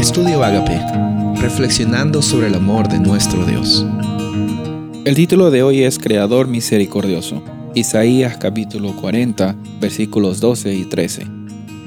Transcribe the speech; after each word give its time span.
Estudio 0.00 0.42
Agape, 0.42 0.80
reflexionando 1.42 2.22
sobre 2.22 2.46
el 2.46 2.54
amor 2.54 2.88
de 2.88 2.98
nuestro 2.98 3.44
Dios. 3.44 3.84
El 5.04 5.14
título 5.14 5.50
de 5.50 5.62
hoy 5.62 5.82
es 5.82 5.98
Creador 5.98 6.48
Misericordioso. 6.48 7.42
Isaías 7.74 8.38
capítulo 8.38 8.96
40, 8.96 9.54
versículos 9.78 10.40
12 10.40 10.72
y 10.74 10.84
13. 10.86 11.26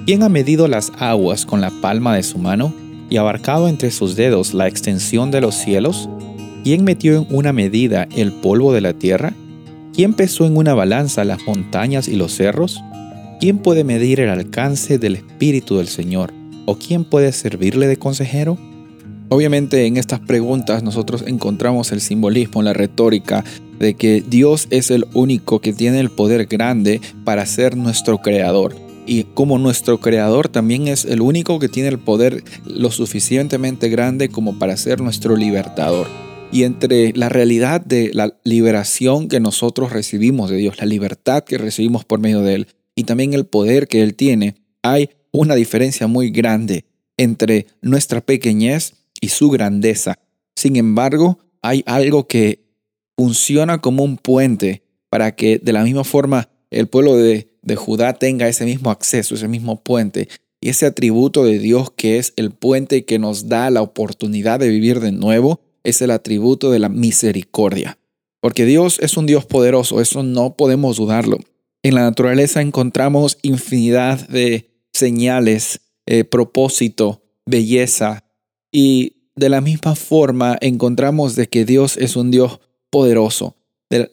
¿Quién 0.05 0.21
ha 0.21 0.29
medido 0.29 0.67
las 0.67 0.91
aguas 0.99 1.47
con 1.47 1.59
la 1.59 1.71
palma 1.81 2.15
de 2.15 2.21
su 2.21 2.37
mano 2.37 2.71
y 3.09 3.17
abarcado 3.17 3.67
entre 3.67 3.89
sus 3.89 4.15
dedos 4.15 4.53
la 4.53 4.67
extensión 4.67 5.31
de 5.31 5.41
los 5.41 5.55
cielos? 5.55 6.07
¿Quién 6.63 6.83
metió 6.83 7.17
en 7.17 7.27
una 7.31 7.51
medida 7.51 8.07
el 8.15 8.31
polvo 8.31 8.73
de 8.73 8.81
la 8.81 8.93
tierra? 8.93 9.33
¿Quién 9.91 10.13
pesó 10.13 10.45
en 10.45 10.55
una 10.55 10.75
balanza 10.75 11.25
las 11.25 11.41
montañas 11.47 12.07
y 12.07 12.15
los 12.15 12.35
cerros? 12.35 12.79
¿Quién 13.39 13.57
puede 13.57 13.83
medir 13.83 14.19
el 14.19 14.29
alcance 14.29 14.99
del 14.99 15.15
Espíritu 15.15 15.77
del 15.77 15.87
Señor? 15.87 16.42
¿O 16.65 16.75
quién 16.77 17.03
puede 17.03 17.31
servirle 17.33 17.87
de 17.87 17.97
consejero? 17.97 18.57
Obviamente 19.29 19.85
en 19.85 19.97
estas 19.97 20.19
preguntas 20.19 20.83
nosotros 20.83 21.23
encontramos 21.27 21.91
el 21.91 22.01
simbolismo, 22.01 22.61
la 22.61 22.73
retórica 22.73 23.43
de 23.79 23.95
que 23.95 24.23
Dios 24.25 24.67
es 24.69 24.91
el 24.91 25.05
único 25.13 25.59
que 25.59 25.73
tiene 25.73 25.99
el 25.99 26.09
poder 26.09 26.45
grande 26.45 27.01
para 27.25 27.45
ser 27.45 27.75
nuestro 27.75 28.19
creador. 28.19 28.75
Y 29.05 29.23
como 29.23 29.57
nuestro 29.59 29.99
creador 29.99 30.47
también 30.47 30.87
es 30.87 31.03
el 31.03 31.19
único 31.19 31.59
que 31.59 31.67
tiene 31.67 31.89
el 31.89 31.99
poder 31.99 32.43
lo 32.65 32.91
suficientemente 32.91 33.89
grande 33.89 34.29
como 34.29 34.57
para 34.57 34.77
ser 34.77 35.01
nuestro 35.01 35.35
libertador. 35.35 36.07
Y 36.53 36.63
entre 36.63 37.11
la 37.13 37.27
realidad 37.27 37.81
de 37.81 38.11
la 38.13 38.37
liberación 38.43 39.27
que 39.27 39.39
nosotros 39.39 39.91
recibimos 39.91 40.49
de 40.49 40.57
Dios, 40.57 40.77
la 40.77 40.85
libertad 40.85 41.43
que 41.43 41.57
recibimos 41.57 42.05
por 42.05 42.19
medio 42.19 42.41
de 42.41 42.53
Él, 42.55 42.67
y 42.95 43.03
también 43.05 43.33
el 43.33 43.45
poder 43.45 43.87
que 43.87 44.03
Él 44.03 44.13
tiene, 44.13 44.55
hay 44.83 45.09
una 45.33 45.55
diferencia 45.55 46.07
muy 46.07 46.29
grande 46.29 46.85
entre 47.17 47.67
nuestra 47.81 48.21
pequeñez 48.21 48.93
y 49.19 49.29
su 49.29 49.49
grandeza. 49.49 50.19
Sin 50.55 50.75
embargo, 50.75 51.39
hay 51.61 51.83
algo 51.85 52.27
que 52.27 52.63
funciona 53.17 53.79
como 53.79 54.03
un 54.03 54.17
puente 54.17 54.83
para 55.09 55.35
que 55.35 55.59
de 55.59 55.73
la 55.73 55.83
misma 55.83 56.03
forma 56.03 56.49
el 56.71 56.87
pueblo 56.87 57.17
de, 57.17 57.47
de 57.61 57.75
Judá 57.75 58.13
tenga 58.13 58.47
ese 58.47 58.65
mismo 58.65 58.91
acceso, 58.91 59.35
ese 59.35 59.47
mismo 59.47 59.83
puente 59.83 60.27
y 60.61 60.69
ese 60.69 60.85
atributo 60.85 61.43
de 61.43 61.59
Dios 61.59 61.91
que 61.91 62.17
es 62.17 62.33
el 62.35 62.51
puente 62.51 63.05
que 63.05 63.19
nos 63.19 63.49
da 63.49 63.69
la 63.69 63.81
oportunidad 63.81 64.59
de 64.59 64.69
vivir 64.69 64.99
de 64.99 65.11
nuevo, 65.11 65.59
es 65.83 66.01
el 66.01 66.11
atributo 66.11 66.71
de 66.71 66.79
la 66.79 66.89
misericordia. 66.89 67.97
Porque 68.39 68.65
Dios 68.65 68.99
es 68.99 69.17
un 69.17 69.25
Dios 69.25 69.45
poderoso, 69.45 70.01
eso 70.01 70.23
no 70.23 70.55
podemos 70.55 70.97
dudarlo. 70.97 71.37
En 71.81 71.95
la 71.95 72.01
naturaleza 72.01 72.61
encontramos 72.61 73.37
infinidad 73.41 74.27
de 74.27 74.72
señales, 74.93 75.81
eh, 76.05 76.23
propósito, 76.23 77.23
belleza. 77.45 78.23
Y 78.71 79.29
de 79.35 79.49
la 79.49 79.61
misma 79.61 79.95
forma 79.95 80.57
encontramos 80.61 81.35
de 81.35 81.47
que 81.47 81.65
Dios 81.65 81.97
es 81.97 82.15
un 82.15 82.31
Dios 82.31 82.59
poderoso. 82.89 83.57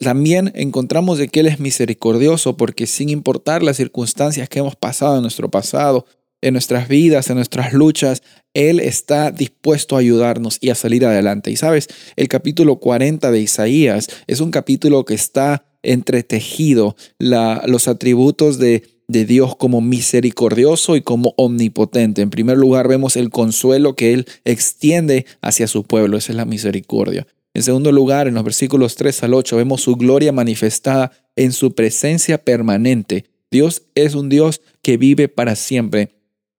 también 0.00 0.52
encontramos 0.56 1.16
de 1.16 1.28
que 1.28 1.40
Él 1.40 1.46
es 1.46 1.58
misericordioso 1.58 2.54
porque 2.58 2.86
sin 2.86 3.08
importar 3.08 3.62
las 3.62 3.78
circunstancias 3.78 4.46
que 4.46 4.58
hemos 4.58 4.76
pasado 4.76 5.16
en 5.16 5.22
nuestro 5.22 5.50
pasado, 5.50 6.04
en 6.42 6.52
nuestras 6.52 6.86
vidas, 6.86 7.30
en 7.30 7.36
nuestras 7.36 7.72
luchas, 7.72 8.22
Él 8.52 8.78
está 8.78 9.30
dispuesto 9.30 9.96
a 9.96 10.00
ayudarnos 10.00 10.58
y 10.60 10.68
a 10.68 10.74
salir 10.74 11.06
adelante. 11.06 11.50
Y 11.50 11.56
sabes, 11.56 11.88
el 12.16 12.28
capítulo 12.28 12.76
40 12.76 13.30
de 13.30 13.40
Isaías 13.40 14.08
es 14.26 14.40
un 14.40 14.50
capítulo 14.50 15.06
que 15.06 15.14
está 15.14 15.64
entretejido 15.82 16.96
los 17.18 17.88
atributos 17.88 18.58
de 18.58 18.99
de 19.10 19.24
Dios 19.24 19.56
como 19.56 19.80
misericordioso 19.80 20.96
y 20.96 21.02
como 21.02 21.34
omnipotente. 21.36 22.22
En 22.22 22.30
primer 22.30 22.56
lugar, 22.56 22.88
vemos 22.88 23.16
el 23.16 23.30
consuelo 23.30 23.94
que 23.96 24.12
Él 24.12 24.26
extiende 24.44 25.26
hacia 25.42 25.66
su 25.66 25.84
pueblo. 25.84 26.16
Esa 26.16 26.32
es 26.32 26.36
la 26.36 26.44
misericordia. 26.44 27.26
En 27.52 27.62
segundo 27.62 27.90
lugar, 27.90 28.28
en 28.28 28.34
los 28.34 28.44
versículos 28.44 28.94
3 28.94 29.24
al 29.24 29.34
8, 29.34 29.56
vemos 29.56 29.82
su 29.82 29.96
gloria 29.96 30.32
manifestada 30.32 31.12
en 31.34 31.52
su 31.52 31.74
presencia 31.74 32.38
permanente. 32.38 33.24
Dios 33.50 33.82
es 33.94 34.14
un 34.14 34.28
Dios 34.28 34.60
que 34.82 34.96
vive 34.96 35.28
para 35.28 35.56
siempre. 35.56 36.14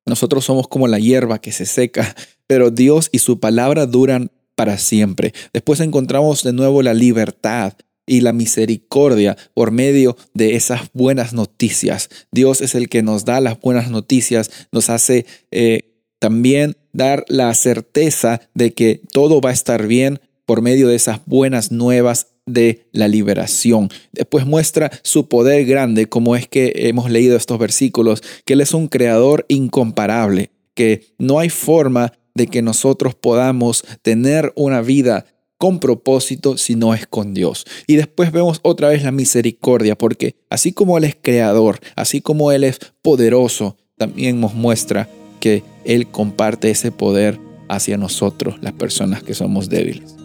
Nosotros 0.06 0.44
somos 0.44 0.68
como 0.68 0.88
la 0.88 1.00
hierba 1.00 1.40
que 1.40 1.52
se 1.52 1.66
seca, 1.66 2.16
pero 2.48 2.72
Dios 2.72 3.10
y 3.12 3.20
su 3.20 3.40
palabra 3.40 3.86
duran 3.86 4.32
para 4.56 4.78
siempre. 4.78 5.34
Después 5.54 5.80
encontramos 5.80 6.44
de 6.44 6.54
nuevo 6.54 6.82
la 6.82 6.94
libertad, 6.94 7.74
y 8.12 8.20
la 8.20 8.34
misericordia 8.34 9.38
por 9.54 9.72
medio 9.72 10.18
de 10.34 10.58
esas 10.58 10.82
buenas 10.92 11.32
noticias. 11.32 12.10
Dios 12.30 12.60
es 12.60 12.76
el 12.76 12.90
que 12.90 13.04
nos 13.04 13.24
da 13.24 13.40
las 13.40 13.58
buenas 13.62 13.90
noticias, 13.90 14.52
nos 14.74 14.90
hace 14.90 15.26
eh, 15.50 15.96
también 16.20 16.76
dar 16.92 17.24
la 17.30 17.54
certeza 17.54 18.42
de 18.54 18.74
que 18.74 19.00
todo 19.14 19.40
va 19.40 19.52
a 19.52 19.54
estar 19.54 19.88
bien 19.88 20.20
por 20.46 20.62
medio 20.62 20.90
de 20.90 20.96
esas 20.96 21.22
buenas 21.26 21.72
nuevas 21.72 22.28
de 22.46 22.86
la 22.92 23.08
liberación. 23.08 23.88
Después 24.12 24.46
muestra 24.46 24.92
su 25.04 25.30
poder 25.30 25.66
grande, 25.66 26.10
como 26.10 26.36
es 26.36 26.50
que 26.50 26.74
hemos 26.76 27.10
leído 27.10 27.38
estos 27.38 27.60
versículos, 27.60 28.22
que 28.44 28.54
Él 28.54 28.60
es 28.60 28.74
un 28.74 28.90
creador 28.90 29.46
incomparable, 29.48 30.52
que 30.74 31.14
no 31.18 31.40
hay 31.40 31.48
forma 31.48 32.12
de 32.36 32.48
que 32.48 32.62
nosotros 32.62 33.16
podamos 33.16 33.86
tener 34.02 34.52
una 34.58 34.82
vida 34.82 35.28
con 35.62 35.80
propósito 35.80 36.58
si 36.58 36.74
no 36.74 36.96
es 36.96 37.06
con 37.06 37.36
Dios. 37.36 37.68
Y 37.86 37.96
después 37.96 38.32
vemos 38.32 38.60
otra 38.64 38.90
vez 38.90 39.04
la 39.04 39.12
misericordia, 39.12 39.96
porque 39.96 40.34
así 40.50 40.72
como 40.72 40.98
Él 40.98 41.04
es 41.04 41.16
creador, 41.22 41.80
así 41.96 42.20
como 42.20 42.52
Él 42.52 42.64
es 42.64 42.80
poderoso, 43.04 43.78
también 43.96 44.42
nos 44.42 44.56
muestra 44.56 45.08
que 45.40 45.62
Él 45.86 46.08
comparte 46.08 46.72
ese 46.72 46.92
poder 46.92 47.40
hacia 47.70 47.96
nosotros, 47.96 48.56
las 48.62 48.74
personas 48.74 49.22
que 49.22 49.36
somos 49.36 49.70
débiles. 49.70 50.16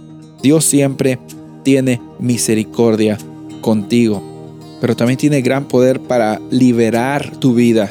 Dios 0.42 0.64
siempre 0.64 1.18
tiene 1.64 2.00
misericordia 2.18 3.18
contigo, 3.60 4.22
pero 4.80 4.96
también 4.96 5.18
tiene 5.18 5.42
gran 5.42 5.68
poder 5.68 6.00
para 6.00 6.40
liberar 6.50 7.36
tu 7.36 7.52
vida. 7.52 7.90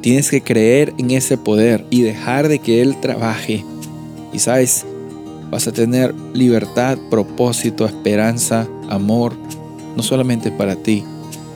Tienes 0.00 0.30
que 0.30 0.42
creer 0.42 0.94
en 0.96 1.10
ese 1.10 1.36
poder 1.36 1.84
y 1.90 2.02
dejar 2.02 2.46
de 2.46 2.60
que 2.60 2.82
Él 2.82 3.00
trabaje. 3.00 3.64
Y 4.32 4.38
sabes, 4.38 4.86
Vas 5.52 5.68
a 5.68 5.72
tener 5.72 6.14
libertad, 6.32 6.96
propósito, 7.10 7.84
esperanza, 7.84 8.66
amor, 8.88 9.34
no 9.94 10.02
solamente 10.02 10.50
para 10.50 10.76
ti, 10.76 11.04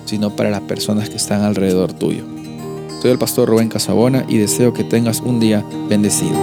sino 0.04 0.36
para 0.36 0.50
las 0.50 0.60
personas 0.60 1.08
que 1.08 1.16
están 1.16 1.40
alrededor 1.40 1.94
tuyo. 1.94 2.24
Soy 3.00 3.12
el 3.12 3.18
pastor 3.18 3.48
Rubén 3.48 3.70
Casabona 3.70 4.26
y 4.28 4.36
deseo 4.36 4.74
que 4.74 4.84
tengas 4.84 5.20
un 5.20 5.40
día 5.40 5.64
bendecido. 5.88 6.36